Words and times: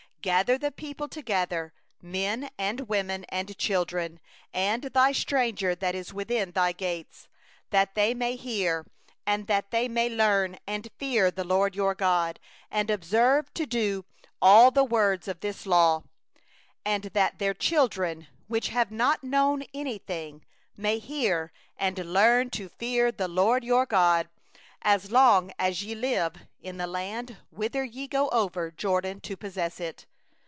12Assemble 0.21 0.59
the 0.61 0.71
people, 0.71 1.07
the 1.07 1.71
men 1.99 2.47
and 2.55 2.77
the 2.77 2.85
women 2.85 3.25
and 3.29 3.47
the 3.47 3.73
little 3.73 3.95
ones, 4.01 4.19
and 4.53 4.83
thy 4.83 5.11
stranger 5.11 5.73
that 5.73 5.95
is 5.95 6.13
within 6.13 6.51
thy 6.51 6.71
gates, 6.71 7.27
that 7.71 7.95
they 7.95 8.13
may 8.13 8.35
hear, 8.35 8.85
and 9.25 9.47
that 9.47 9.71
they 9.71 9.87
may 9.87 10.07
learn, 10.07 10.57
and 10.67 10.89
fear 10.99 11.31
the 11.31 11.43
LORD 11.43 11.75
your 11.75 11.95
God, 11.95 12.39
and 12.69 12.91
observe 12.91 13.51
to 13.55 13.65
do 13.65 14.05
all 14.39 14.69
the 14.69 14.83
words 14.83 15.27
of 15.27 15.39
this 15.39 15.65
law; 15.65 16.03
13and 16.85 17.13
that 17.13 17.39
their 17.39 17.55
children, 17.55 18.27
who 18.47 18.59
have 18.69 18.91
not 18.91 19.23
known, 19.23 19.63
may 20.77 20.99
hear, 20.99 21.51
and 21.79 21.97
learn 21.97 22.51
to 22.51 22.69
fear 22.69 23.11
the 23.11 23.27
LORD 23.27 23.63
your 23.63 23.87
God, 23.87 24.29
as 24.83 25.09
long 25.09 25.51
as 25.57 25.83
ye 25.83 25.95
live 25.95 26.35
in 26.61 26.77
the 26.77 26.85
land 26.85 27.37
whither 27.49 27.83
ye 27.83 28.05
go 28.07 28.29
over 28.29 28.67
the 28.69 28.75
Jordan 28.75 29.19
to 29.21 29.35
possess 29.35 29.79
it. 29.79 30.05